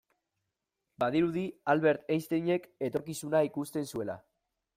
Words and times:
Badirudi 1.03 1.43
Albert 1.75 2.09
Einsteinek 2.15 2.67
etorkizuna 2.89 3.45
ikusten 3.51 3.91
zuela. 3.95 4.19